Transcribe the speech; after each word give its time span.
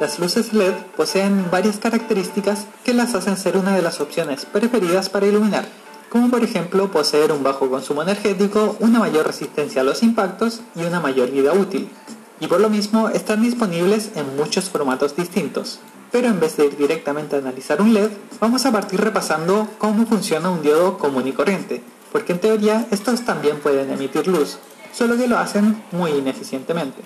Las 0.00 0.20
luces 0.20 0.52
LED 0.52 0.74
poseen 0.96 1.50
varias 1.50 1.78
características 1.78 2.66
que 2.84 2.94
las 2.94 3.16
hacen 3.16 3.36
ser 3.36 3.56
una 3.56 3.74
de 3.74 3.82
las 3.82 4.00
opciones 4.00 4.46
preferidas 4.46 5.08
para 5.08 5.26
iluminar, 5.26 5.66
como 6.08 6.30
por 6.30 6.44
ejemplo 6.44 6.88
poseer 6.92 7.32
un 7.32 7.42
bajo 7.42 7.68
consumo 7.68 8.02
energético, 8.02 8.76
una 8.78 9.00
mayor 9.00 9.26
resistencia 9.26 9.80
a 9.80 9.84
los 9.84 10.04
impactos 10.04 10.60
y 10.76 10.84
una 10.84 11.00
mayor 11.00 11.32
vida 11.32 11.52
útil. 11.52 11.90
Y 12.38 12.46
por 12.46 12.60
lo 12.60 12.70
mismo 12.70 13.08
están 13.08 13.42
disponibles 13.42 14.12
en 14.14 14.36
muchos 14.36 14.70
formatos 14.70 15.16
distintos. 15.16 15.80
Pero 16.12 16.28
en 16.28 16.38
vez 16.38 16.56
de 16.56 16.66
ir 16.66 16.76
directamente 16.76 17.34
a 17.34 17.40
analizar 17.40 17.82
un 17.82 17.92
LED, 17.92 18.10
vamos 18.40 18.66
a 18.66 18.72
partir 18.72 19.00
repasando 19.00 19.66
cómo 19.78 20.06
funciona 20.06 20.48
un 20.48 20.62
diodo 20.62 20.96
común 20.96 21.26
y 21.26 21.32
corriente, 21.32 21.82
porque 22.12 22.34
en 22.34 22.38
teoría 22.38 22.86
estos 22.92 23.22
también 23.22 23.58
pueden 23.58 23.90
emitir 23.90 24.28
luz, 24.28 24.58
solo 24.92 25.16
que 25.16 25.26
lo 25.26 25.38
hacen 25.38 25.82
muy 25.90 26.12
ineficientemente. 26.12 27.02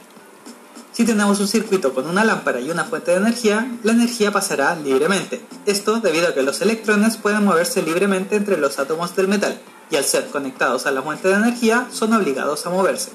Si 0.92 1.06
tenemos 1.06 1.40
un 1.40 1.48
circuito 1.48 1.94
con 1.94 2.06
una 2.06 2.22
lámpara 2.22 2.60
y 2.60 2.70
una 2.70 2.84
fuente 2.84 3.12
de 3.12 3.16
energía, 3.16 3.78
la 3.82 3.92
energía 3.92 4.30
pasará 4.30 4.76
libremente. 4.76 5.40
Esto 5.64 6.00
debido 6.00 6.28
a 6.28 6.34
que 6.34 6.42
los 6.42 6.60
electrones 6.60 7.16
pueden 7.16 7.44
moverse 7.44 7.80
libremente 7.80 8.36
entre 8.36 8.58
los 8.58 8.78
átomos 8.78 9.16
del 9.16 9.26
metal, 9.26 9.58
y 9.90 9.96
al 9.96 10.04
ser 10.04 10.26
conectados 10.26 10.84
a 10.84 10.90
la 10.90 11.00
fuente 11.00 11.28
de 11.28 11.34
energía 11.34 11.88
son 11.90 12.12
obligados 12.12 12.66
a 12.66 12.70
moverse. 12.70 13.10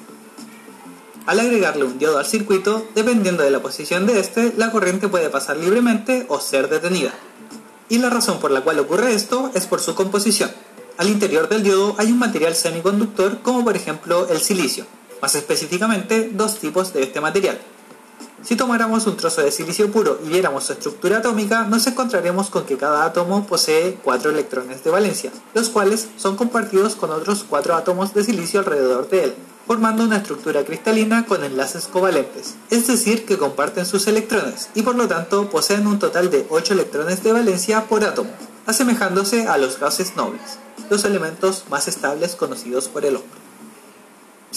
Al 1.27 1.39
agregarle 1.39 1.83
un 1.83 1.99
diodo 1.99 2.17
al 2.17 2.25
circuito, 2.25 2.87
dependiendo 2.95 3.43
de 3.43 3.51
la 3.51 3.61
posición 3.61 4.07
de 4.07 4.19
este, 4.19 4.53
la 4.57 4.71
corriente 4.71 5.07
puede 5.07 5.29
pasar 5.29 5.57
libremente 5.57 6.25
o 6.29 6.39
ser 6.39 6.69
detenida. 6.69 7.13
Y 7.89 7.99
la 7.99 8.09
razón 8.09 8.39
por 8.39 8.49
la 8.49 8.61
cual 8.61 8.79
ocurre 8.79 9.13
esto 9.13 9.51
es 9.53 9.67
por 9.67 9.81
su 9.81 9.93
composición. 9.93 10.49
Al 10.97 11.09
interior 11.09 11.47
del 11.47 11.61
diodo 11.61 11.93
hay 11.99 12.11
un 12.11 12.17
material 12.17 12.55
semiconductor 12.55 13.41
como 13.43 13.63
por 13.63 13.75
ejemplo 13.75 14.27
el 14.29 14.39
silicio, 14.39 14.85
más 15.21 15.35
específicamente 15.35 16.29
dos 16.33 16.59
tipos 16.59 16.93
de 16.93 17.03
este 17.03 17.21
material. 17.21 17.59
Si 18.43 18.55
tomáramos 18.55 19.07
un 19.07 19.17
trozo 19.17 19.41
de 19.41 19.51
silicio 19.51 19.91
puro 19.91 20.19
y 20.23 20.29
viéramos 20.29 20.65
su 20.65 20.73
estructura 20.73 21.17
atómica, 21.17 21.63
nos 21.63 21.87
encontraremos 21.87 22.49
con 22.49 22.65
que 22.65 22.77
cada 22.77 23.03
átomo 23.03 23.47
posee 23.47 23.97
4 24.03 24.29
electrones 24.29 24.83
de 24.83 24.91
valencia, 24.91 25.31
los 25.53 25.69
cuales 25.69 26.07
son 26.17 26.35
compartidos 26.37 26.95
con 26.95 27.09
otros 27.11 27.43
4 27.49 27.75
átomos 27.75 28.13
de 28.13 28.23
silicio 28.23 28.59
alrededor 28.59 29.09
de 29.09 29.23
él, 29.25 29.35
formando 29.65 30.03
una 30.03 30.17
estructura 30.17 30.63
cristalina 30.63 31.25
con 31.25 31.43
enlaces 31.43 31.87
covalentes, 31.87 32.55
es 32.69 32.87
decir, 32.87 33.25
que 33.25 33.37
comparten 33.37 33.85
sus 33.85 34.07
electrones 34.07 34.69
y 34.75 34.83
por 34.83 34.95
lo 34.95 35.07
tanto 35.07 35.49
poseen 35.49 35.87
un 35.87 35.99
total 35.99 36.29
de 36.29 36.45
8 36.49 36.73
electrones 36.73 37.23
de 37.23 37.33
valencia 37.33 37.85
por 37.85 38.05
átomo, 38.05 38.29
asemejándose 38.65 39.47
a 39.47 39.57
los 39.57 39.79
gases 39.79 40.15
nobles, 40.15 40.59
los 40.89 41.03
elementos 41.05 41.65
más 41.69 41.87
estables 41.87 42.35
conocidos 42.35 42.87
por 42.87 43.03
el 43.03 43.15
hombre. 43.15 43.46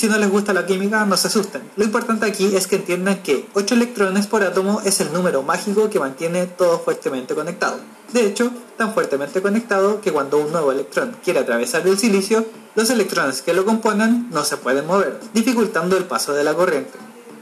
Si 0.00 0.08
no 0.08 0.16
les 0.16 0.30
gusta 0.30 0.54
la 0.54 0.64
química, 0.64 1.04
no 1.04 1.14
se 1.18 1.28
asusten. 1.28 1.60
Lo 1.76 1.84
importante 1.84 2.24
aquí 2.24 2.56
es 2.56 2.66
que 2.66 2.76
entiendan 2.76 3.22
que 3.22 3.46
8 3.52 3.74
electrones 3.74 4.26
por 4.26 4.42
átomo 4.42 4.80
es 4.82 4.98
el 5.02 5.12
número 5.12 5.42
mágico 5.42 5.90
que 5.90 6.00
mantiene 6.00 6.46
todo 6.46 6.78
fuertemente 6.78 7.34
conectado. 7.34 7.80
De 8.14 8.24
hecho, 8.24 8.50
tan 8.78 8.94
fuertemente 8.94 9.42
conectado 9.42 10.00
que 10.00 10.10
cuando 10.10 10.38
un 10.38 10.52
nuevo 10.52 10.72
electrón 10.72 11.14
quiere 11.22 11.40
atravesar 11.40 11.86
el 11.86 11.98
silicio, 11.98 12.46
los 12.76 12.88
electrones 12.88 13.42
que 13.42 13.52
lo 13.52 13.66
componen 13.66 14.30
no 14.30 14.42
se 14.42 14.56
pueden 14.56 14.86
mover, 14.86 15.20
dificultando 15.34 15.98
el 15.98 16.04
paso 16.04 16.32
de 16.32 16.44
la 16.44 16.54
corriente. 16.54 16.98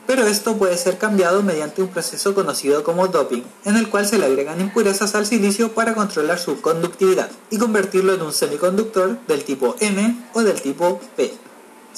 Pero 0.09 0.27
esto 0.27 0.57
puede 0.57 0.77
ser 0.79 0.99
cambiado 0.99 1.45
mediante 1.45 1.81
un 1.81 1.91
proceso 1.91 2.35
conocido 2.35 2.83
como 2.83 3.07
doping, 3.07 3.45
en 3.67 3.77
el 3.77 3.89
cual 3.89 4.09
se 4.09 4.19
le 4.19 4.27
agregan 4.27 4.61
impurezas 4.61 5.15
al 5.15 5.27
silicio 5.27 5.75
para 5.75 5.95
controlar 5.95 6.41
su 6.41 6.61
conductividad 6.61 7.31
y 7.51 7.59
convertirlo 7.59 8.15
en 8.15 8.23
un 8.23 8.33
semiconductor 8.33 9.17
del 9.29 9.45
tipo 9.45 9.77
N 9.79 10.27
o 10.35 10.43
del 10.43 10.61
tipo 10.61 11.01
P. 11.15 11.47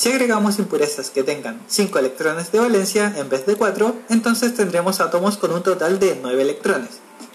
Si 0.01 0.09
agregamos 0.09 0.59
impurezas 0.59 1.11
que 1.11 1.23
tengan 1.23 1.61
5 1.69 1.99
electrones 1.99 2.51
de 2.51 2.59
valencia 2.59 3.13
en 3.19 3.29
vez 3.29 3.45
de 3.45 3.57
4, 3.57 3.95
entonces 4.09 4.55
tendremos 4.55 4.99
átomos 4.99 5.37
con 5.37 5.53
un 5.53 5.63
total 5.63 5.99
de 5.99 6.19
9 6.23 6.41
electrones. 6.41 6.89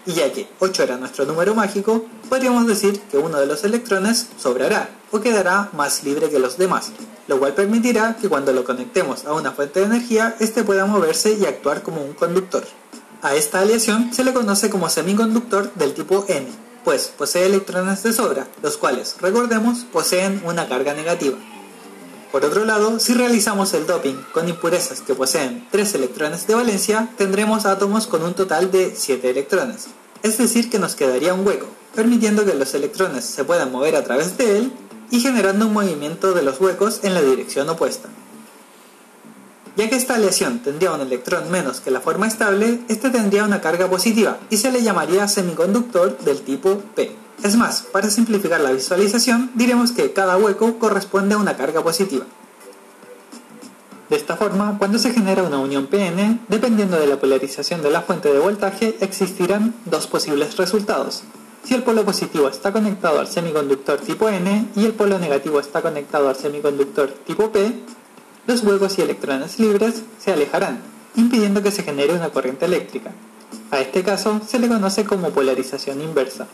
Y 0.04 0.14
ya 0.14 0.32
que 0.32 0.48
8 0.58 0.82
era 0.82 0.96
nuestro 0.96 1.26
número 1.26 1.54
mágico, 1.54 2.04
podríamos 2.28 2.66
decir 2.66 3.00
que 3.02 3.18
uno 3.18 3.38
de 3.38 3.46
los 3.46 3.62
electrones 3.62 4.26
sobrará 4.36 4.90
o 5.12 5.20
quedará 5.20 5.68
más 5.74 6.02
libre 6.02 6.28
que 6.28 6.40
los 6.40 6.58
demás, 6.58 6.90
lo 7.28 7.38
cual 7.38 7.54
permitirá 7.54 8.16
que 8.20 8.28
cuando 8.28 8.52
lo 8.52 8.64
conectemos 8.64 9.26
a 9.26 9.34
una 9.34 9.52
fuente 9.52 9.78
de 9.78 9.86
energía, 9.86 10.34
éste 10.40 10.64
pueda 10.64 10.86
moverse 10.86 11.34
y 11.34 11.46
actuar 11.46 11.84
como 11.84 12.02
un 12.02 12.14
conductor. 12.14 12.64
A 13.22 13.36
esta 13.36 13.60
aleación 13.60 14.12
se 14.12 14.24
le 14.24 14.32
conoce 14.32 14.70
como 14.70 14.88
semiconductor 14.88 15.72
del 15.74 15.94
tipo 15.94 16.24
N, 16.26 16.48
pues 16.82 17.12
posee 17.16 17.46
electrones 17.46 18.02
de 18.02 18.12
sobra, 18.12 18.48
los 18.60 18.76
cuales, 18.76 19.14
recordemos, 19.20 19.86
poseen 19.92 20.42
una 20.44 20.68
carga 20.68 20.94
negativa. 20.94 21.38
Por 22.36 22.44
otro 22.44 22.66
lado, 22.66 23.00
si 23.00 23.14
realizamos 23.14 23.72
el 23.72 23.86
doping 23.86 24.16
con 24.34 24.46
impurezas 24.46 25.00
que 25.00 25.14
poseen 25.14 25.66
3 25.70 25.94
electrones 25.94 26.46
de 26.46 26.54
valencia, 26.54 27.08
tendremos 27.16 27.64
átomos 27.64 28.06
con 28.06 28.22
un 28.22 28.34
total 28.34 28.70
de 28.70 28.92
7 28.94 29.30
electrones. 29.30 29.86
Es 30.22 30.36
decir, 30.36 30.68
que 30.68 30.78
nos 30.78 30.96
quedaría 30.96 31.32
un 31.32 31.46
hueco, 31.46 31.66
permitiendo 31.94 32.44
que 32.44 32.52
los 32.52 32.74
electrones 32.74 33.24
se 33.24 33.44
puedan 33.44 33.72
mover 33.72 33.96
a 33.96 34.04
través 34.04 34.36
de 34.36 34.58
él 34.58 34.72
y 35.10 35.20
generando 35.20 35.66
un 35.66 35.72
movimiento 35.72 36.34
de 36.34 36.42
los 36.42 36.60
huecos 36.60 37.00
en 37.04 37.14
la 37.14 37.22
dirección 37.22 37.70
opuesta. 37.70 38.10
Ya 39.76 39.88
que 39.88 39.96
esta 39.96 40.16
aleación 40.16 40.58
tendría 40.58 40.92
un 40.92 41.00
electrón 41.00 41.50
menos 41.50 41.80
que 41.80 41.90
la 41.90 42.02
forma 42.02 42.26
estable, 42.26 42.80
este 42.88 43.08
tendría 43.08 43.44
una 43.44 43.62
carga 43.62 43.88
positiva 43.88 44.36
y 44.50 44.58
se 44.58 44.70
le 44.70 44.82
llamaría 44.82 45.26
semiconductor 45.26 46.18
del 46.18 46.42
tipo 46.42 46.82
P. 46.94 47.16
Es 47.42 47.56
más, 47.56 47.82
para 47.82 48.10
simplificar 48.10 48.60
la 48.60 48.72
visualización, 48.72 49.50
diremos 49.54 49.92
que 49.92 50.12
cada 50.12 50.36
hueco 50.36 50.78
corresponde 50.78 51.34
a 51.34 51.38
una 51.38 51.56
carga 51.56 51.82
positiva. 51.82 52.24
De 54.08 54.16
esta 54.16 54.36
forma, 54.36 54.76
cuando 54.78 54.98
se 54.98 55.12
genera 55.12 55.42
una 55.42 55.58
unión 55.58 55.88
PN, 55.88 56.40
dependiendo 56.48 56.98
de 56.98 57.08
la 57.08 57.18
polarización 57.18 57.82
de 57.82 57.90
la 57.90 58.02
fuente 58.02 58.32
de 58.32 58.38
voltaje, 58.38 58.96
existirán 59.00 59.74
dos 59.84 60.06
posibles 60.06 60.56
resultados. 60.56 61.24
Si 61.64 61.74
el 61.74 61.82
polo 61.82 62.04
positivo 62.04 62.48
está 62.48 62.72
conectado 62.72 63.18
al 63.18 63.26
semiconductor 63.26 63.98
tipo 63.98 64.28
N 64.28 64.68
y 64.76 64.84
el 64.84 64.92
polo 64.92 65.18
negativo 65.18 65.58
está 65.58 65.82
conectado 65.82 66.28
al 66.28 66.36
semiconductor 66.36 67.08
tipo 67.26 67.50
P, 67.50 67.72
los 68.46 68.62
huecos 68.62 68.96
y 68.98 69.02
electrones 69.02 69.58
libres 69.58 70.02
se 70.20 70.32
alejarán, 70.32 70.80
impidiendo 71.16 71.64
que 71.64 71.72
se 71.72 71.82
genere 71.82 72.14
una 72.14 72.28
corriente 72.28 72.66
eléctrica. 72.66 73.10
A 73.72 73.80
este 73.80 74.04
caso 74.04 74.40
se 74.46 74.60
le 74.60 74.68
conoce 74.68 75.04
como 75.04 75.30
polarización 75.30 76.00
inversa. 76.00 76.46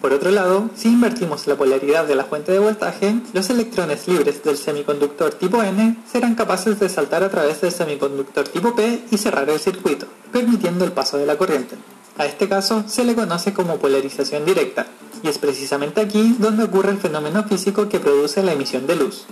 Por 0.00 0.12
otro 0.12 0.30
lado, 0.30 0.70
si 0.76 0.88
invertimos 0.88 1.48
la 1.48 1.56
polaridad 1.56 2.06
de 2.06 2.14
la 2.14 2.24
fuente 2.24 2.52
de 2.52 2.60
voltaje, 2.60 3.20
los 3.32 3.50
electrones 3.50 4.06
libres 4.06 4.44
del 4.44 4.56
semiconductor 4.56 5.34
tipo 5.34 5.60
N 5.60 5.96
serán 6.10 6.36
capaces 6.36 6.78
de 6.78 6.88
saltar 6.88 7.24
a 7.24 7.30
través 7.30 7.60
del 7.60 7.72
semiconductor 7.72 8.46
tipo 8.46 8.76
P 8.76 9.06
y 9.10 9.18
cerrar 9.18 9.50
el 9.50 9.58
circuito, 9.58 10.06
permitiendo 10.30 10.84
el 10.84 10.92
paso 10.92 11.18
de 11.18 11.26
la 11.26 11.36
corriente. 11.36 11.74
A 12.16 12.26
este 12.26 12.48
caso 12.48 12.84
se 12.86 13.04
le 13.04 13.16
conoce 13.16 13.52
como 13.52 13.78
polarización 13.78 14.44
directa, 14.44 14.86
y 15.24 15.28
es 15.28 15.38
precisamente 15.38 16.00
aquí 16.00 16.36
donde 16.38 16.64
ocurre 16.64 16.92
el 16.92 16.98
fenómeno 16.98 17.42
físico 17.42 17.88
que 17.88 17.98
produce 17.98 18.44
la 18.44 18.52
emisión 18.52 18.86
de 18.86 18.94
luz. 18.94 19.24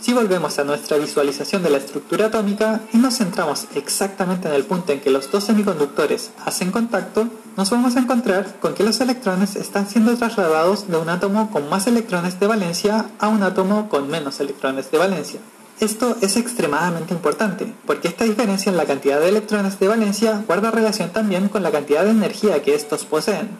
Si 0.00 0.12
volvemos 0.12 0.58
a 0.58 0.64
nuestra 0.64 0.98
visualización 0.98 1.62
de 1.62 1.70
la 1.70 1.78
estructura 1.78 2.26
atómica 2.26 2.80
y 2.92 2.98
nos 2.98 3.18
centramos 3.18 3.66
exactamente 3.74 4.48
en 4.48 4.54
el 4.54 4.64
punto 4.64 4.92
en 4.92 5.00
que 5.00 5.10
los 5.10 5.30
dos 5.30 5.44
semiconductores 5.44 6.30
hacen 6.44 6.72
contacto, 6.72 7.28
nos 7.56 7.70
vamos 7.70 7.96
a 7.96 8.00
encontrar 8.00 8.56
con 8.60 8.74
que 8.74 8.82
los 8.82 9.00
electrones 9.00 9.54
están 9.54 9.88
siendo 9.88 10.16
trasladados 10.16 10.88
de 10.88 10.96
un 10.96 11.08
átomo 11.08 11.50
con 11.50 11.68
más 11.68 11.86
electrones 11.86 12.40
de 12.40 12.46
valencia 12.46 13.06
a 13.18 13.28
un 13.28 13.42
átomo 13.42 13.88
con 13.88 14.08
menos 14.08 14.40
electrones 14.40 14.90
de 14.90 14.98
valencia. 14.98 15.40
Esto 15.80 16.16
es 16.20 16.36
extremadamente 16.36 17.14
importante, 17.14 17.72
porque 17.86 18.08
esta 18.08 18.24
diferencia 18.24 18.70
en 18.70 18.76
la 18.76 18.86
cantidad 18.86 19.20
de 19.20 19.28
electrones 19.28 19.78
de 19.78 19.88
valencia 19.88 20.42
guarda 20.46 20.70
relación 20.70 21.10
también 21.10 21.48
con 21.48 21.62
la 21.62 21.70
cantidad 21.70 22.04
de 22.04 22.10
energía 22.10 22.62
que 22.62 22.74
estos 22.74 23.04
poseen. 23.04 23.50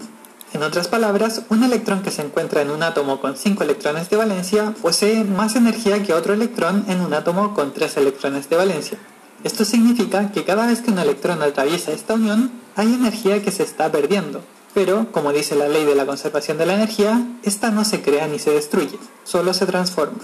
En 0.52 0.62
otras 0.62 0.86
palabras, 0.86 1.42
un 1.48 1.64
electrón 1.64 2.02
que 2.02 2.12
se 2.12 2.22
encuentra 2.22 2.62
en 2.62 2.70
un 2.70 2.84
átomo 2.84 3.20
con 3.20 3.36
5 3.36 3.64
electrones 3.64 4.08
de 4.10 4.16
valencia 4.16 4.72
posee 4.80 5.24
más 5.24 5.56
energía 5.56 6.00
que 6.04 6.14
otro 6.14 6.32
electrón 6.32 6.84
en 6.86 7.00
un 7.00 7.12
átomo 7.12 7.54
con 7.54 7.72
3 7.72 7.96
electrones 7.96 8.48
de 8.48 8.56
valencia. 8.56 8.98
Esto 9.42 9.64
significa 9.64 10.30
que 10.30 10.44
cada 10.44 10.66
vez 10.66 10.80
que 10.80 10.92
un 10.92 11.00
electrón 11.00 11.42
atraviesa 11.42 11.90
esta 11.90 12.14
unión, 12.14 12.63
hay 12.76 12.92
energía 12.92 13.42
que 13.42 13.50
se 13.50 13.62
está 13.62 13.90
perdiendo. 13.90 14.42
Pero, 14.74 15.12
como 15.12 15.32
dice 15.32 15.54
la 15.54 15.68
ley 15.68 15.84
de 15.84 15.94
la 15.94 16.04
conservación 16.04 16.58
de 16.58 16.66
la 16.66 16.74
energía, 16.74 17.24
esta 17.44 17.70
no 17.70 17.84
se 17.84 18.02
crea 18.02 18.26
ni 18.26 18.40
se 18.40 18.50
destruye, 18.50 18.98
solo 19.22 19.54
se 19.54 19.66
transforma. 19.66 20.18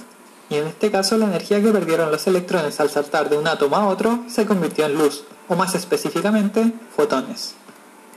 Y 0.49 0.56
en 0.56 0.67
este 0.67 0.91
caso 0.91 1.17
la 1.17 1.26
energía 1.26 1.62
que 1.62 1.70
perdieron 1.70 2.11
los 2.11 2.26
electrones 2.26 2.81
al 2.81 2.91
saltar 2.91 3.31
de 3.31 3.38
un 3.38 3.47
átomo 3.47 3.76
a 3.76 3.87
otro 3.87 4.25
se 4.26 4.47
convirtió 4.47 4.87
en 4.87 4.99
luz, 4.99 5.23
o 5.49 5.55
más 5.55 5.76
específicamente, 5.76 6.73
fotones. 6.97 7.55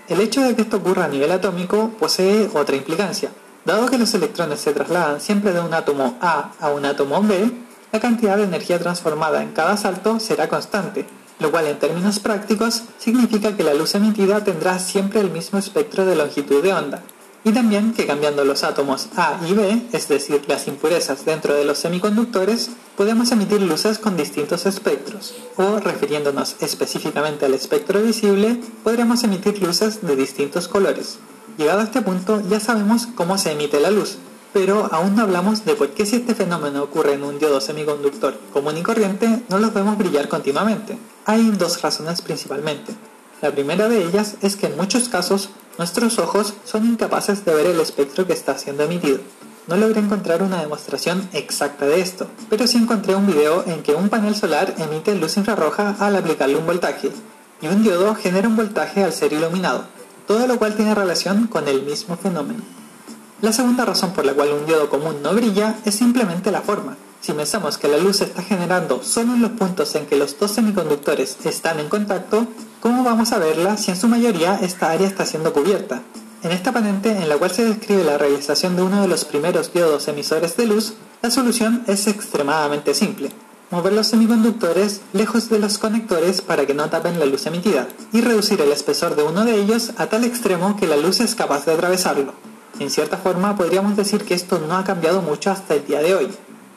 El 0.10 0.20
hecho 0.20 0.42
de 0.42 0.56
que 0.56 0.64
esto 0.64 0.78
ocurra 0.78 1.06
a 1.06 1.08
nivel 1.08 1.32
atómico 1.32 1.92
posee 2.00 2.50
otra 2.56 2.76
implicancia. 2.76 3.30
Dado 3.64 3.86
que 3.86 4.00
los 4.00 4.14
electrones 4.16 4.60
se 4.60 4.74
trasladan 4.74 5.22
siempre 5.22 5.54
de 5.54 5.60
un 5.60 5.74
átomo 5.74 6.18
A 6.20 6.52
a 6.60 6.70
un 6.72 6.86
átomo 6.86 7.22
B, 7.22 7.52
la 7.92 8.00
cantidad 8.00 8.36
de 8.36 8.44
energía 8.44 8.80
transformada 8.80 9.44
en 9.44 9.52
cada 9.52 9.78
salto 9.78 10.20
será 10.20 10.50
constante, 10.50 11.06
lo 11.40 11.52
cual 11.52 11.68
en 11.68 11.80
términos 11.80 12.20
prácticos 12.20 12.84
significa 12.98 13.56
que 13.56 13.64
la 13.64 13.74
luz 13.74 13.96
emitida 13.96 14.44
tendrá 14.44 14.80
siempre 14.80 15.20
el 15.20 15.32
mismo 15.32 15.60
espectro 15.60 16.06
de 16.06 16.16
longitud 16.16 16.62
de 16.62 16.74
onda, 16.74 17.04
y 17.46 17.52
también 17.52 17.94
que 17.94 18.08
cambiando 18.08 18.46
los 18.46 18.64
átomos 18.64 19.10
A 19.18 19.38
y 19.46 19.54
B, 19.54 19.82
es 19.92 20.08
decir, 20.08 20.44
las 20.48 20.68
impurezas 20.68 21.26
dentro 21.26 21.54
de 21.54 21.66
los 21.66 21.78
semiconductores, 21.78 22.70
podemos 22.96 23.32
emitir 23.32 23.62
luces 23.62 24.00
con 24.00 24.16
distintos 24.16 24.66
espectros, 24.66 25.36
o 25.58 25.80
refiriéndonos 25.80 26.56
específicamente 26.62 27.46
al 27.46 27.54
espectro 27.54 28.02
visible, 28.02 28.62
podremos 28.84 29.24
emitir 29.24 29.62
luces 29.62 30.02
de 30.02 30.16
distintos 30.16 30.70
colores. 30.70 31.20
Llegado 31.58 31.82
a 31.82 31.84
este 31.84 32.02
punto 32.02 32.42
ya 32.50 32.60
sabemos 32.60 33.08
cómo 33.14 33.38
se 33.38 33.52
emite 33.52 33.80
la 33.80 33.92
luz, 33.92 34.18
pero 34.54 34.88
aún 34.92 35.16
no 35.16 35.24
hablamos 35.24 35.66
de 35.66 35.76
por 35.76 35.90
qué 35.90 36.06
si 36.06 36.16
este 36.18 36.36
fenómeno 36.36 36.84
ocurre 36.84 37.14
en 37.14 37.24
un 37.24 37.40
diodo 37.40 37.60
semiconductor 37.60 38.40
común 38.54 38.78
y 38.78 38.84
corriente 38.84 39.44
no 39.50 39.60
los 39.60 39.74
vemos 39.74 39.98
brillar 39.98 40.30
continuamente. 40.30 40.98
Hay 41.26 41.52
dos 41.52 41.82
razones 41.82 42.22
principalmente. 42.22 42.94
La 43.42 43.52
primera 43.52 43.88
de 43.88 44.04
ellas 44.04 44.36
es 44.42 44.58
que 44.58 44.68
en 44.68 44.76
muchos 44.76 45.08
casos 45.08 45.50
nuestros 45.78 46.20
ojos 46.20 46.54
son 46.66 46.86
incapaces 46.86 47.46
de 47.46 47.54
ver 47.54 47.66
el 47.68 47.80
espectro 47.80 48.28
que 48.28 48.34
está 48.34 48.58
siendo 48.58 48.84
emitido. 48.84 49.20
No 49.68 49.78
logré 49.78 50.02
encontrar 50.02 50.44
una 50.44 50.60
demostración 50.60 51.30
exacta 51.32 51.86
de 51.86 52.02
esto, 52.02 52.28
pero 52.50 52.68
sí 52.68 52.78
encontré 52.78 53.16
un 53.16 53.26
video 53.26 53.64
en 53.66 53.84
que 53.84 53.96
un 53.96 54.10
panel 54.10 54.36
solar 54.36 54.76
emite 54.78 55.16
luz 55.16 55.38
infrarroja 55.38 55.96
al 56.00 56.18
aplicarle 56.18 56.58
un 56.58 56.66
voltaje, 56.66 57.10
y 57.62 57.68
un 57.68 57.84
diodo 57.84 58.14
genera 58.16 58.50
un 58.50 58.58
voltaje 58.58 59.06
al 59.06 59.14
ser 59.14 59.32
iluminado, 59.32 59.86
todo 60.28 60.46
lo 60.46 60.60
cual 60.60 60.76
tiene 60.76 60.94
relación 60.94 61.48
con 61.48 61.70
el 61.70 61.84
mismo 61.84 62.18
fenómeno. 62.18 62.62
La 63.42 63.54
segunda 63.54 63.86
razón 63.86 64.12
por 64.12 64.26
la 64.26 64.34
cual 64.34 64.52
un 64.52 64.66
diodo 64.66 64.90
común 64.90 65.22
no 65.24 65.34
brilla 65.34 65.78
es 65.86 65.96
simplemente 65.96 66.52
la 66.52 66.62
forma. 66.62 66.98
Si 67.24 67.32
pensamos 67.32 67.78
que 67.78 67.88
la 67.88 67.96
luz 67.96 68.18
se 68.18 68.26
está 68.26 68.42
generando 68.42 69.02
solo 69.02 69.36
en 69.36 69.42
los 69.42 69.52
puntos 69.52 69.96
en 69.96 70.08
que 70.08 70.18
los 70.18 70.38
dos 70.38 70.52
semiconductores 70.52 71.38
están 71.46 71.80
en 71.80 71.88
contacto, 71.88 72.48
¿cómo 72.82 73.02
vamos 73.06 73.32
a 73.32 73.40
verla 73.40 73.78
si 73.78 73.92
en 73.92 73.98
su 73.98 74.10
mayoría 74.10 74.60
esta 74.62 74.92
área 74.92 75.08
está 75.08 75.26
siendo 75.26 75.54
cubierta? 75.54 76.02
En 76.44 76.52
esta 76.52 76.74
panente, 76.74 77.12
en 77.12 77.30
la 77.30 77.38
cual 77.38 77.52
se 77.52 77.64
describe 77.64 78.04
la 78.04 78.18
realización 78.18 78.76
de 78.76 78.82
uno 78.82 79.02
de 79.02 79.08
los 79.08 79.24
primeros 79.24 79.72
diodos 79.72 80.10
emisores 80.10 80.58
de 80.58 80.66
luz, 80.66 80.96
la 81.22 81.32
solución 81.32 81.86
es 81.88 82.08
extremadamente 82.08 82.94
simple. 82.94 83.32
Mover 83.72 83.94
los 83.94 84.08
semiconductores 84.08 85.00
lejos 85.14 85.48
de 85.48 85.60
los 85.60 85.78
conectores 85.78 86.42
para 86.42 86.66
que 86.66 86.74
no 86.74 86.90
tapen 86.90 87.20
la 87.20 87.26
luz 87.26 87.46
emitida, 87.46 87.88
y 88.12 88.20
reducir 88.20 88.60
el 88.60 88.74
espesor 88.74 89.16
de 89.16 89.24
uno 89.24 89.46
de 89.46 89.56
ellos 89.56 89.94
a 89.96 90.08
tal 90.08 90.26
extremo 90.26 90.76
que 90.76 90.88
la 90.88 90.98
luz 90.98 91.22
es 91.22 91.36
capaz 91.36 91.66
de 91.66 91.72
atravesarlo. 91.72 92.34
En 92.82 92.90
cierta 92.90 93.16
forma 93.16 93.56
podríamos 93.56 93.96
decir 93.96 94.26
que 94.26 94.34
esto 94.34 94.60
no 94.60 94.76
ha 94.76 94.84
cambiado 94.84 95.22
mucho 95.22 95.52
hasta 95.52 95.76
el 95.76 95.86
día 95.86 96.02
de 96.02 96.16
hoy. 96.16 96.28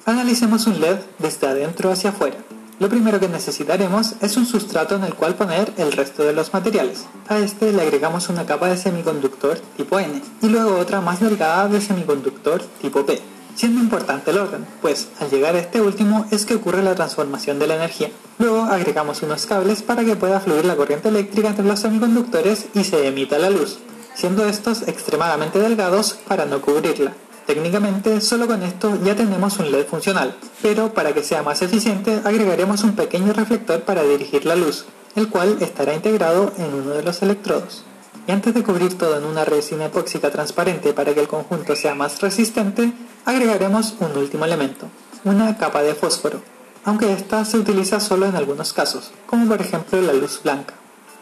Analicemos 0.07 0.69
un 0.69 0.81
LED 0.81 0.99
desde 1.19 1.49
adentro 1.49 1.91
hacia 1.91 2.11
afuera. 2.11 2.37
Lo 2.79 2.89
primero 2.89 3.19
que 3.19 3.29
necesitaremos 3.29 4.15
es 4.21 4.37
un 4.37 4.47
sustrato 4.47 4.95
en 4.95 5.03
el 5.03 5.15
cual 5.15 5.35
poner 5.35 5.73
el 5.79 5.91
resto 5.91 6.23
de 6.23 6.33
los 6.33 6.53
materiales. 6.53 7.07
A 7.27 7.39
este 7.39 7.73
le 7.73 7.83
agregamos 7.83 8.29
una 8.29 8.47
capa 8.47 8.69
de 8.69 8.77
semiconductor 8.77 9.59
tipo 9.77 9.99
N 9.99 10.23
y 10.43 10.49
luego 10.49 10.79
otra 10.79 11.01
más 11.01 11.19
delgada 11.19 11.67
de 11.67 11.81
semiconductor 11.81 12.63
tipo 12.81 13.05
P. 13.05 13.21
Siendo 13.57 13.81
importante 13.81 14.31
el 14.31 14.39
orden, 14.39 14.65
pues 14.81 15.09
al 15.19 15.29
llegar 15.29 15.57
a 15.57 15.59
este 15.59 15.81
último 15.81 16.25
es 16.31 16.47
que 16.47 16.55
ocurre 16.55 16.85
la 16.85 16.95
transformación 16.95 17.59
de 17.59 17.67
la 17.67 17.75
energía. 17.75 18.13
Luego 18.39 18.63
agregamos 18.63 19.23
unos 19.23 19.47
cables 19.47 19.83
para 19.83 20.05
que 20.05 20.15
pueda 20.15 20.39
fluir 20.39 20.67
la 20.67 20.77
corriente 20.77 21.09
eléctrica 21.09 21.49
entre 21.49 21.65
los 21.65 21.81
semiconductores 21.81 22.67
y 22.75 22.85
se 22.85 23.09
emita 23.09 23.41
la 23.41 23.51
luz 23.51 23.79
siendo 24.17 24.47
estos 24.47 24.89
extremadamente 24.89 25.59
delgados 25.59 26.19
para 26.27 26.47
no 26.47 26.63
cubrirla. 26.63 27.13
Técnicamente, 27.47 28.21
solo 28.21 28.49
con 28.49 28.65
esto 28.65 28.99
ya 29.05 29.15
tenemos 29.15 29.59
un 29.59 29.71
LED 29.71 29.87
funcional, 29.87 30.37
pero 30.63 30.93
para 30.93 31.15
que 31.15 31.23
sea 31.23 31.45
más 31.45 31.63
eficiente 31.63 32.21
agregaremos 32.25 32.83
un 32.83 32.97
pequeño 32.97 33.33
reflector 33.33 33.83
para 33.83 34.03
dirigir 34.03 34.45
la 34.45 34.57
luz, 34.57 34.85
el 35.15 35.29
cual 35.29 35.59
estará 35.61 35.95
integrado 35.95 36.53
en 36.59 36.75
uno 36.75 36.91
de 36.91 37.05
los 37.05 37.23
electrodos. 37.23 37.85
Y 38.27 38.33
antes 38.33 38.53
de 38.53 38.65
cubrir 38.65 38.99
todo 38.99 39.17
en 39.17 39.25
una 39.25 39.45
resina 39.45 39.87
epóxica 39.87 40.33
transparente 40.33 40.93
para 40.93 41.15
que 41.15 41.21
el 41.21 41.29
conjunto 41.29 41.77
sea 41.77 41.95
más 41.95 42.21
resistente, 42.21 42.93
agregaremos 43.25 43.95
un 44.01 44.17
último 44.19 44.45
elemento, 44.45 44.89
una 45.23 45.57
capa 45.57 45.83
de 45.83 45.95
fósforo, 45.95 46.43
aunque 46.85 47.13
esta 47.13 47.45
se 47.45 47.59
utiliza 47.59 48.01
solo 48.01 48.27
en 48.27 48.35
algunos 48.35 48.73
casos, 48.73 49.13
como 49.27 49.47
por 49.47 49.61
ejemplo 49.61 50.01
la 50.01 50.13
luz 50.13 50.41
blanca. 50.43 50.75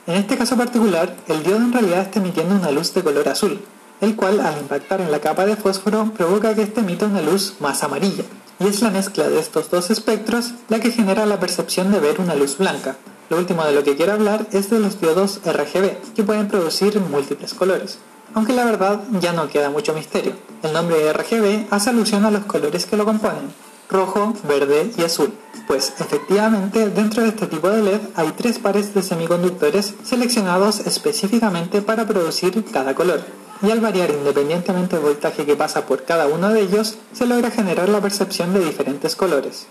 En 0.07 0.15
este 0.15 0.39
caso 0.39 0.57
particular, 0.57 1.15
el 1.29 1.43
diodo 1.43 1.59
en 1.59 1.73
realidad 1.73 2.01
está 2.01 2.19
emitiendo 2.19 2.55
una 2.55 2.71
luz 2.71 2.95
de 2.95 3.03
color 3.03 3.29
azul, 3.29 3.61
el 4.01 4.17
cual 4.17 4.41
al 4.41 4.59
impactar 4.59 5.01
en 5.01 5.11
la 5.11 5.21
capa 5.21 5.47
de 5.47 5.57
fósforo 5.57 6.13
provoca 6.17 6.55
que 6.55 6.63
éste 6.63 6.81
emita 6.81 7.07
una 7.07 7.23
luz 7.23 7.55
más 7.61 7.83
amarilla, 7.83 8.25
y 8.59 8.67
es 8.67 8.83
la 8.83 8.91
mezcla 8.91 9.29
de 9.29 9.39
estos 9.39 9.71
dos 9.71 9.91
espectros 9.91 10.53
la 10.69 10.81
que 10.81 10.91
genera 10.91 11.27
la 11.27 11.41
percepción 11.41 11.93
de 11.93 12.01
ver 12.01 12.21
una 12.21 12.35
luz 12.35 12.59
blanca. 12.59 12.97
Lo 13.31 13.39
último 13.39 13.65
de 13.65 13.73
lo 13.73 13.83
que 13.83 13.97
quiero 13.97 14.13
hablar 14.13 14.47
es 14.53 14.71
de 14.71 14.81
los 14.81 15.01
diodos 15.01 15.41
RGB, 15.45 16.15
que 16.15 16.23
pueden 16.25 16.49
producir 16.49 17.01
múltiples 17.01 17.55
colores. 17.55 17.99
Aunque 18.35 18.53
la 18.53 18.65
verdad 18.65 19.01
ya 19.21 19.33
no 19.33 19.49
queda 19.49 19.71
mucho 19.71 19.95
misterio. 19.95 20.35
El 20.63 20.73
nombre 20.73 20.99
de 20.99 21.13
RGB 21.13 21.67
hace 21.71 21.91
alusión 21.91 22.25
a 22.25 22.31
los 22.31 22.45
colores 22.45 22.85
que 22.85 22.97
lo 22.97 23.05
componen, 23.05 23.53
rojo, 23.89 24.35
verde 24.47 24.91
y 24.97 25.03
azul. 25.03 25.33
Pues 25.67 25.95
efectivamente 25.99 26.91
dentro 26.91 27.23
de 27.23 27.29
este 27.29 27.47
tipo 27.47 27.71
de 27.71 27.83
LED 27.83 28.01
hay 28.17 28.33
tres 28.37 28.59
pares 28.59 28.93
de 28.93 29.03
semiconductores 29.03 29.95
seleccionados 30.03 30.81
específicamente 30.81 31.81
para 31.81 32.07
producir 32.07 32.65
cada 32.73 32.95
color. 32.95 33.25
Y 33.63 33.71
al 33.71 33.81
variar 33.81 34.11
independientemente 34.11 34.97
el 34.97 35.03
voltaje 35.03 35.47
que 35.47 35.57
pasa 35.57 35.87
por 35.87 36.05
cada 36.05 36.27
uno 36.27 36.51
de 36.51 36.61
ellos, 36.61 36.97
se 37.13 37.27
logra 37.27 37.51
generar 37.51 37.89
la 37.89 38.01
percepción 38.01 38.53
de 38.53 38.65
diferentes 38.65 39.17
colores. 39.17 39.67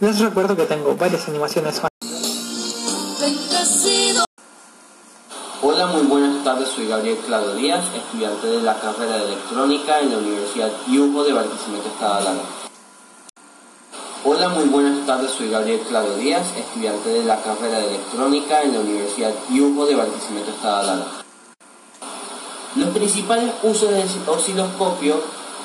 Les 0.00 0.18
recuerdo 0.18 0.56
que 0.56 0.64
tengo 0.64 0.96
varias 0.96 1.28
animaciones 1.28 1.80
Hola, 5.62 5.86
muy 5.86 6.02
buenas 6.06 6.42
tardes, 6.42 6.68
soy 6.70 6.88
Gabriel 6.88 7.18
Claro 7.26 7.54
Díaz, 7.54 7.84
estudiante 7.94 8.46
de 8.46 8.62
la 8.62 8.80
carrera 8.80 9.18
de 9.18 9.24
electrónica 9.26 10.00
en 10.00 10.10
la 10.10 10.18
Universidad 10.18 10.70
Yugo 10.88 11.22
de 11.24 11.32
Barquisimeto, 11.34 11.88
Estado 11.88 12.30
Hola, 14.24 14.48
muy 14.48 14.64
buenas 14.64 15.06
tardes, 15.06 15.30
soy 15.32 15.50
Gabriel 15.50 15.80
Claro 15.88 16.16
Díaz, 16.16 16.46
estudiante 16.56 17.10
de 17.10 17.24
la 17.24 17.42
carrera 17.42 17.78
de 17.78 17.88
electrónica 17.88 18.62
en 18.62 18.72
la 18.72 18.80
Universidad 18.80 19.34
Yugo 19.50 19.86
de 19.86 19.96
Barquisimeto, 19.96 20.50
Estado 20.50 20.82
Lara. 20.86 21.29
Los 22.76 22.88
principales 22.90 23.52
usos 23.62 23.90
del 23.90 24.08
osciloscopio 24.26 25.20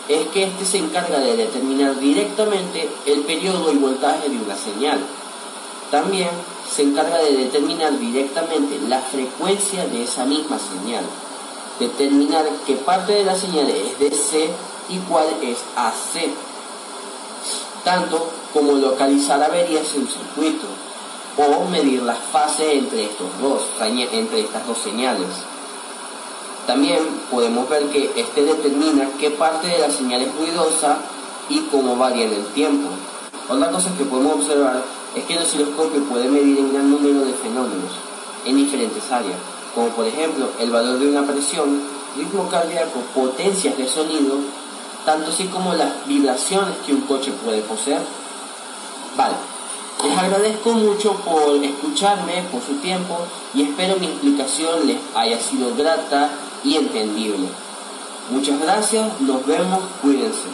es 0.08 0.28
que 0.28 0.44
este 0.44 0.66
se 0.66 0.78
encarga 0.78 1.20
de 1.20 1.38
determinar 1.38 2.00
directamente 2.00 2.90
el 3.06 3.22
periodo 3.22 3.72
y 3.72 3.78
voltaje 3.78 4.30
de 4.30 4.38
una 4.38 4.56
señal. 4.56 5.00
También 5.92 6.30
se 6.70 6.84
encarga 6.84 7.20
de 7.20 7.32
determinar 7.38 7.98
directamente 8.00 8.80
la 8.88 9.00
frecuencia 9.00 9.86
de 9.86 10.04
esa 10.04 10.26
misma 10.26 10.58
señal. 10.60 11.04
Determinar 11.80 12.46
qué 12.66 12.76
parte 12.76 13.14
de 13.14 13.26
la 13.26 13.36
señal 13.36 13.70
es 13.70 14.00
DC 14.00 14.50
y 14.90 14.98
cuál 15.00 15.28
es 15.42 15.60
AC 15.76 16.34
tanto 17.86 18.28
como 18.52 18.74
localizar 18.74 19.42
averías 19.42 19.94
en 19.94 20.02
un 20.02 20.08
circuito 20.10 20.66
o 21.38 21.66
medir 21.70 22.02
las 22.02 22.18
fases 22.18 22.74
entre, 22.74 23.06
estos 23.06 23.28
dos, 23.40 23.62
entre 23.80 24.42
estas 24.42 24.68
dos 24.68 24.78
señales. 24.80 25.28
También 26.68 27.00
podemos 27.30 27.70
ver 27.70 27.84
que 27.90 28.12
este 28.16 28.44
determina 28.44 29.10
qué 29.20 29.32
parte 29.32 29.68
de 29.68 29.80
la 29.80 29.92
señal 29.92 30.22
es 30.22 30.36
ruidosa 30.36 30.98
y 31.50 31.60
cómo 31.72 31.96
varía 31.96 32.26
en 32.26 32.34
el 32.34 32.46
tiempo. 32.48 32.90
Otra 33.48 33.70
cosa 33.70 33.96
que 33.98 34.06
podemos 34.06 34.36
observar 34.36 34.84
es 35.16 35.24
que 35.26 35.34
el 35.34 35.44
osciloscopio 35.44 36.04
puede 36.06 36.28
medir 36.28 36.60
un 36.60 36.74
gran 36.74 36.90
número 36.90 37.26
de 37.26 37.34
fenómenos 37.34 37.92
en 38.46 38.56
diferentes 38.58 39.12
áreas, 39.12 39.38
como 39.76 39.90
por 39.90 40.06
ejemplo 40.06 40.50
el 40.60 40.72
valor 40.72 40.98
de 41.00 41.08
una 41.08 41.26
presión, 41.26 41.82
ritmo 42.18 42.50
cardíaco, 42.50 43.00
potencias 43.14 43.78
de 43.78 43.88
sonido 43.88 44.40
tanto 45.06 45.30
así 45.30 45.46
como 45.46 45.74
las 45.76 46.06
vibraciones 46.08 46.76
que 46.86 46.94
un 46.94 47.02
coche 47.02 47.32
puede 47.44 47.62
poseer. 47.62 48.02
Vale, 49.16 49.36
les 50.04 50.18
agradezco 50.18 50.74
mucho 50.74 51.14
por 51.14 51.64
escucharme, 51.64 52.44
por 52.52 52.62
su 52.62 52.74
tiempo 52.82 53.20
y 53.54 53.64
espero 53.64 53.98
mi 53.98 54.08
explicación 54.08 54.88
les 54.88 54.98
haya 55.14 55.40
sido 55.40 55.74
grata 55.76 56.30
y 56.66 56.76
entendible. 56.76 57.48
Muchas 58.32 58.60
gracias, 58.60 59.22
nos 59.22 59.46
vemos, 59.46 59.80
cuídense. 60.02 60.50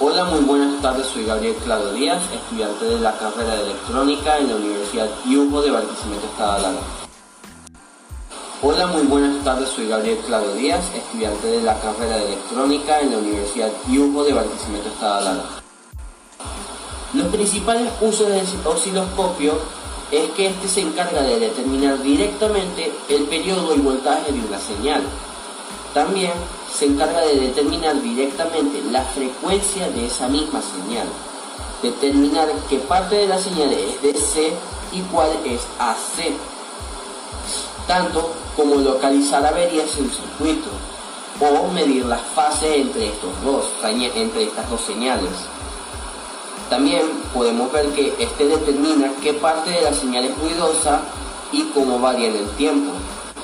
Hola, 0.00 0.24
muy 0.24 0.40
buenas 0.40 0.82
tardes, 0.82 1.06
soy 1.06 1.24
Gabriel 1.24 1.54
Claro 1.64 1.92
Díaz, 1.94 2.22
estudiante 2.34 2.84
de 2.84 3.00
la 3.00 3.16
carrera 3.16 3.54
de 3.54 3.62
electrónica 3.62 4.38
en 4.38 4.48
la 4.48 4.56
Universidad 4.56 5.08
Yugo 5.24 5.62
de 5.62 5.70
Barquisimeto, 5.70 6.26
Estado 6.26 6.62
Lara. 6.62 6.80
Hola, 8.60 8.86
muy 8.88 9.02
buenas 9.04 9.42
tardes, 9.44 9.70
soy 9.70 9.88
Gabriel 9.88 10.18
Claro 10.26 10.52
Díaz, 10.54 10.84
estudiante 10.94 11.46
de 11.46 11.62
la 11.62 11.80
carrera 11.80 12.16
de 12.18 12.26
electrónica 12.26 13.00
en 13.00 13.12
la 13.12 13.18
Universidad 13.18 13.70
Yugo 13.88 14.24
de 14.24 14.34
Barquisimeto, 14.34 14.88
Estado 14.88 15.24
Lara. 15.24 15.61
Principales 17.32 17.90
usos 18.02 18.28
del 18.28 18.46
osciloscopio 18.62 19.54
es 20.10 20.30
que 20.32 20.48
este 20.48 20.68
se 20.68 20.82
encarga 20.82 21.22
de 21.22 21.40
determinar 21.40 22.02
directamente 22.02 22.92
el 23.08 23.22
periodo 23.22 23.74
y 23.74 23.78
voltaje 23.80 24.30
de 24.30 24.40
una 24.40 24.58
señal. 24.58 25.02
También 25.94 26.32
se 26.70 26.84
encarga 26.84 27.22
de 27.22 27.36
determinar 27.36 28.02
directamente 28.02 28.82
la 28.90 29.00
frecuencia 29.04 29.88
de 29.88 30.06
esa 30.08 30.28
misma 30.28 30.60
señal, 30.60 31.06
determinar 31.82 32.48
qué 32.68 32.78
parte 32.80 33.16
de 33.16 33.28
la 33.28 33.38
señal 33.38 33.72
es 33.72 34.02
DC 34.02 34.52
y 34.92 35.00
cuál 35.10 35.30
es 35.46 35.62
AC, 35.78 36.34
tanto 37.86 38.30
como 38.54 38.74
localizar 38.74 39.46
averías 39.46 39.96
en 39.96 40.04
el 40.04 40.10
circuito 40.10 40.68
o 41.40 41.68
medir 41.72 42.04
las 42.04 42.20
fases 42.34 42.76
entre, 42.76 43.08
estos 43.08 43.30
dos, 43.42 43.64
entre 43.82 44.42
estas 44.44 44.68
dos 44.68 44.82
señales. 44.82 45.32
También 46.72 47.02
podemos 47.34 47.70
ver 47.70 47.86
que 47.88 48.14
este 48.18 48.46
determina 48.46 49.12
qué 49.22 49.34
parte 49.34 49.68
de 49.68 49.82
la 49.82 49.92
señal 49.92 50.24
es 50.24 50.38
ruidosa 50.38 51.02
y 51.52 51.64
cómo 51.64 51.98
varía 51.98 52.28
en 52.28 52.36
el 52.36 52.48
tiempo. 52.56 52.92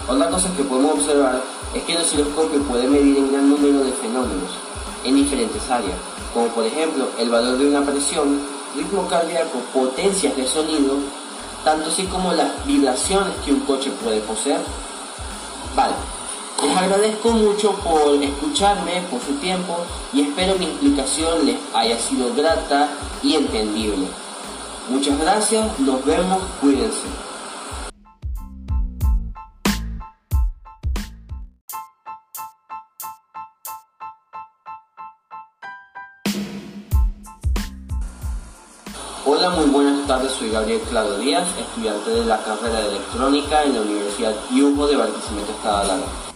Otra 0.09 0.31
cosa 0.31 0.49
que 0.57 0.63
podemos 0.63 0.95
observar 0.95 1.43
es 1.75 1.83
que 1.83 1.93
el 1.93 2.01
osciloscopio 2.01 2.63
puede 2.63 2.89
medir 2.89 3.19
un 3.19 3.31
gran 3.31 3.51
número 3.51 3.85
de 3.85 3.93
fenómenos 3.93 4.51
en 5.05 5.15
diferentes 5.15 5.61
áreas, 5.69 5.99
como 6.33 6.47
por 6.47 6.65
ejemplo 6.65 7.07
el 7.19 7.29
valor 7.29 7.59
de 7.59 7.69
una 7.69 7.83
presión, 7.83 8.41
ritmo 8.75 9.07
cardíaco, 9.09 9.59
potencias 9.75 10.35
de 10.35 10.47
sonido, 10.47 10.95
tanto 11.65 11.91
así 11.91 12.05
como 12.05 12.33
las 12.33 12.65
vibraciones 12.65 13.35
que 13.45 13.53
un 13.53 13.61
coche 13.61 13.91
puede 14.03 14.23
poseer. 14.23 14.61
Vale, 15.77 15.93
les 16.63 16.77
agradezco 16.77 17.31
mucho 17.31 17.73
por 17.73 18.15
escucharme, 18.23 19.03
por 19.11 19.21
su 19.21 19.35
tiempo 19.35 19.77
y 20.13 20.23
espero 20.23 20.59
mi 20.59 20.67
explicación 20.67 21.47
les 21.47 21.57
haya 21.75 21.99
sido 21.99 22.35
grata 22.35 22.89
y 23.23 23.35
entendible. 23.35 24.07
Muchas 24.89 25.19
gracias, 25.21 25.79
nos 25.81 26.05
vemos, 26.05 26.39
cuídense. 26.61 27.07
Hola, 39.25 39.51
muy 39.51 39.67
buenas 39.67 40.07
tardes, 40.07 40.33
soy 40.33 40.51
Gabriel 40.51 40.81
Claro 40.89 41.19
Díaz, 41.19 41.47
estudiante 41.59 42.11
de 42.11 42.25
la 42.25 42.39
carrera 42.39 42.81
de 42.81 42.89
electrónica 42.89 43.63
en 43.63 43.75
la 43.75 43.83
Universidad 43.83 44.35
Yugo 44.51 44.87
de 44.87 44.97
Barquisimeto, 44.97 45.53
Estado 45.53 45.87
Lara. 45.87 46.28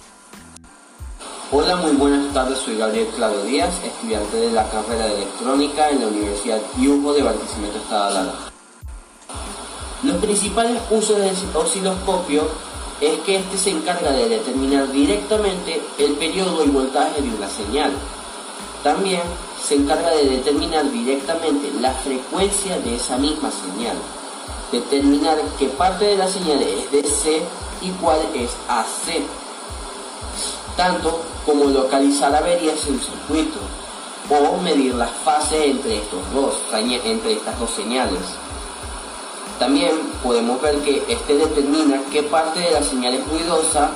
Hola, 1.54 1.76
muy 1.76 1.92
buenas 1.92 2.32
tardes, 2.32 2.60
soy 2.60 2.78
Gabriel 2.78 3.08
Claro 3.14 3.42
Díaz, 3.42 3.74
estudiante 3.84 4.38
de 4.38 4.52
la 4.52 4.70
carrera 4.70 5.04
de 5.04 5.16
electrónica 5.16 5.90
en 5.90 6.00
la 6.00 6.06
Universidad 6.06 6.58
Yugo 6.78 7.12
de 7.12 7.22
Barquisimeto, 7.22 7.76
Estado 7.76 8.14
Lara. 8.14 8.32
Los 10.02 10.16
principales 10.16 10.80
usos 10.90 11.18
del 11.18 11.36
osciloscopio 11.52 12.48
es 13.02 13.18
que 13.18 13.36
este 13.36 13.58
se 13.58 13.68
encarga 13.68 14.12
de 14.12 14.30
determinar 14.30 14.90
directamente 14.90 15.82
el 15.98 16.12
periodo 16.12 16.64
y 16.64 16.70
voltaje 16.70 17.20
de 17.20 17.28
una 17.28 17.48
señal. 17.50 17.92
También 18.82 19.20
se 19.62 19.74
encarga 19.74 20.08
de 20.08 20.24
determinar 20.24 20.90
directamente 20.90 21.70
la 21.82 21.92
frecuencia 21.92 22.78
de 22.78 22.96
esa 22.96 23.18
misma 23.18 23.50
señal, 23.50 23.98
determinar 24.72 25.36
qué 25.58 25.66
parte 25.66 26.06
de 26.06 26.16
la 26.16 26.28
señal 26.28 26.62
es 26.62 26.90
DC 26.90 27.42
y 27.82 27.90
cuál 28.00 28.20
es 28.34 28.52
AC, 28.68 29.20
tanto 30.78 31.20
como 31.44 31.64
localizar 31.64 32.34
averías 32.34 32.86
en 32.86 32.94
el 32.94 33.00
circuito 33.00 33.58
o 34.30 34.56
medir 34.58 34.94
las 34.94 35.10
fases 35.24 35.66
entre, 35.66 35.98
estos 35.98 36.20
dos, 36.32 36.54
entre 36.72 37.32
estas 37.32 37.58
dos 37.58 37.70
señales. 37.70 38.20
También 39.58 39.92
podemos 40.22 40.60
ver 40.60 40.76
que 40.78 41.04
este 41.08 41.36
determina 41.36 42.00
qué 42.10 42.22
parte 42.22 42.60
de 42.60 42.70
la 42.70 42.82
señal 42.82 43.14
es 43.14 43.28
ruidosa 43.28 43.90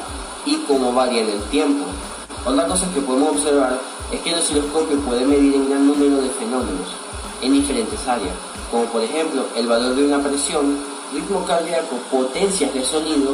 y 0.45 0.57
cómo 0.69 0.93
varía 0.93 1.23
en 1.23 1.31
el 1.31 1.43
tiempo. 1.45 1.85
Otra 2.45 2.67
cosa 2.67 2.87
que 2.95 3.01
podemos 3.01 3.31
observar 3.31 3.81
es 4.13 4.21
que 4.21 4.31
el 4.31 4.39
osciloscopio 4.39 5.01
puede 5.01 5.25
medir 5.25 5.57
un 5.57 5.69
gran 5.69 5.87
número 5.87 6.23
de 6.23 6.31
fenómenos 6.31 6.89
en 7.43 7.53
diferentes 7.53 8.07
áreas, 8.07 8.35
como 8.71 8.85
por 8.85 9.03
ejemplo 9.03 9.45
el 9.57 9.67
valor 9.67 9.95
de 9.97 10.05
una 10.05 10.23
presión, 10.23 10.79
ritmo 11.13 11.45
cardíaco, 11.45 11.97
potencias 12.11 12.73
de 12.73 12.85
sonido, 12.85 13.33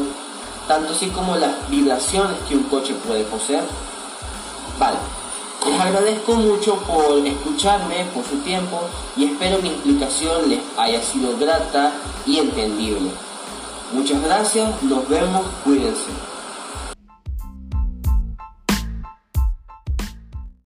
tanto 0.69 0.92
así 0.92 1.09
como 1.09 1.37
las 1.37 1.69
vibraciones 1.69 2.38
que 2.49 2.57
un 2.57 2.62
coche 2.64 2.95
puede 3.07 3.25
poseer. 3.25 3.62
Les 5.65 5.81
agradezco 5.81 6.35
mucho 6.35 6.75
por 6.79 7.25
escucharme, 7.25 8.05
por 8.12 8.25
su 8.25 8.39
tiempo 8.39 8.81
y 9.17 9.27
espero 9.27 9.62
mi 9.62 9.69
explicación 9.69 10.49
les 10.49 10.59
haya 10.77 11.01
sido 11.01 11.39
grata 11.39 11.93
y 12.27 12.39
entendible. 12.39 13.11
Muchas 13.93 14.21
gracias, 14.23 14.83
nos 14.83 15.09
vemos, 15.09 15.43
cuídense. 15.62 16.32